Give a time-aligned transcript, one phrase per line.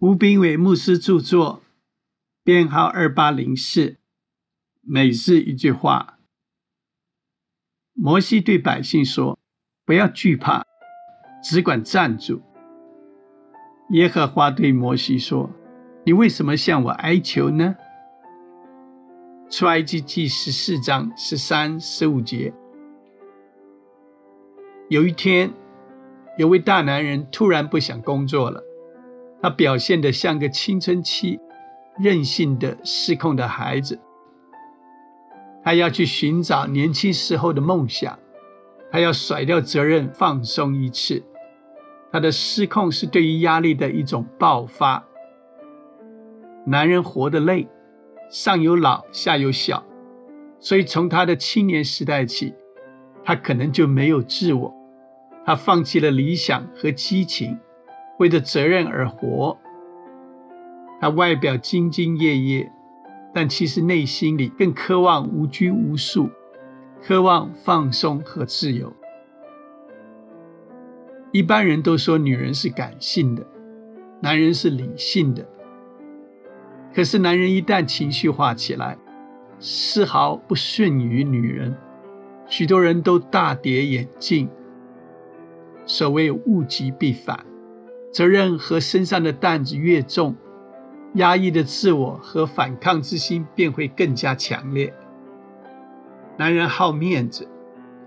[0.00, 1.60] 吴斌伟牧师著作，
[2.42, 3.98] 编号二八零四。
[4.80, 6.18] 每日一句话。
[7.92, 9.38] 摩西对百姓说
[9.84, 10.64] ：“不要惧怕，
[11.44, 12.40] 只管站住。”
[13.92, 15.50] 耶和华对摩西说
[16.06, 17.76] ：“你为什么向我哀求呢？”
[19.52, 22.54] 出埃及记十四章十三、十五节。
[24.88, 25.52] 有一天，
[26.38, 28.64] 有位大男人突然不想工作了。
[29.42, 31.40] 他表现得像个青春期
[31.98, 33.98] 任性的失控的孩子。
[35.62, 38.18] 他要去寻找年轻时候的梦想，
[38.90, 41.22] 他要甩掉责任，放松一次。
[42.12, 45.04] 他的失控是对于压力的一种爆发。
[46.66, 47.68] 男人活得累，
[48.30, 49.84] 上有老，下有小，
[50.58, 52.54] 所以从他的青年时代起，
[53.24, 54.74] 他可能就没有自我，
[55.46, 57.58] 他放弃了理想和激情。
[58.20, 59.56] 为着责任而活，
[61.00, 62.70] 他外表兢兢业业，
[63.32, 66.28] 但其实内心里更渴望无拘无束，
[67.02, 68.92] 渴望放松和自由。
[71.32, 73.46] 一般人都说女人是感性的，
[74.20, 75.48] 男人是理性的。
[76.94, 78.98] 可是男人一旦情绪化起来，
[79.58, 81.74] 丝毫不逊于女人。
[82.46, 84.50] 许多人都大跌眼镜。
[85.86, 87.46] 所谓物极必反。
[88.12, 90.34] 责任和身上的担子越重，
[91.14, 94.92] 压抑的自我和反抗之心便会更加强烈。
[96.36, 97.48] 男人好面子，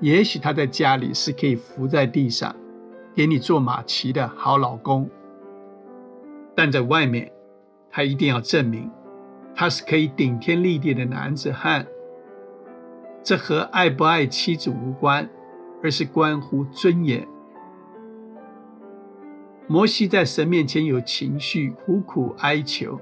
[0.00, 2.54] 也许他在家里是可以伏在地上，
[3.14, 5.08] 给你做马骑的好老公，
[6.56, 7.30] 但在外面，
[7.90, 8.90] 他一定要证明
[9.54, 11.86] 他是可以顶天立地的男子汉。
[13.22, 15.28] 这和爱不爱妻子无关，
[15.80, 17.28] 而是关乎尊严。
[19.68, 22.98] 摩西在神面前有情绪，苦苦哀求；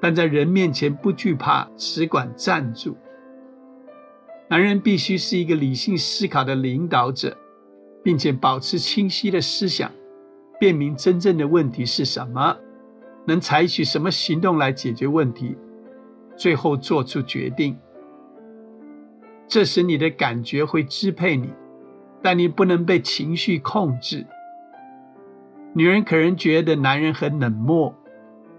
[0.00, 2.96] 但在人面前不惧怕，只管站住。
[4.48, 7.36] 男人必须是一个理性思考的领导者，
[8.02, 9.92] 并且保持清晰的思想，
[10.58, 12.56] 辨明真正的问题是什么，
[13.26, 15.56] 能采取什么行动来解决问题，
[16.36, 17.78] 最后做出决定。
[19.46, 21.50] 这时你的感觉会支配你，
[22.22, 24.26] 但你不能被情绪控制。
[25.72, 27.94] 女人可能觉得男人很冷漠，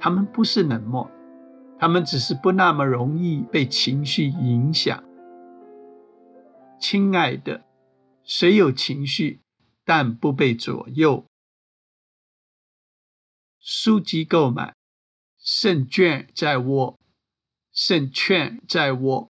[0.00, 1.10] 他们不是冷漠，
[1.78, 5.04] 他们只是不那么容易被情绪影响。
[6.78, 7.62] 亲爱的，
[8.22, 9.40] 谁有情绪，
[9.84, 11.26] 但不被左右。
[13.60, 14.74] 书籍购买，
[15.38, 16.98] 胜券在握，
[17.70, 19.30] 胜券在握。